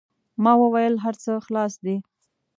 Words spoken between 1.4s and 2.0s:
خلاص دي.